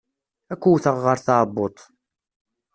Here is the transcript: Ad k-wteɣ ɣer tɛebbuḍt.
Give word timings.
Ad 0.51 0.57
k-wteɣ 0.61 0.97
ɣer 1.03 1.17
tɛebbuḍt. 1.19 1.79